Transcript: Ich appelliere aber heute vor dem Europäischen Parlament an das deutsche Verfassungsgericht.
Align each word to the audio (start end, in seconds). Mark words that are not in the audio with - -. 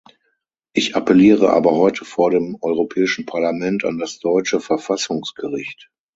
Ich 0.73 0.95
appelliere 0.95 1.53
aber 1.53 1.73
heute 1.75 2.05
vor 2.05 2.31
dem 2.31 2.57
Europäischen 2.59 3.27
Parlament 3.27 3.85
an 3.85 3.99
das 3.99 4.17
deutsche 4.17 4.59
Verfassungsgericht. 4.59 5.91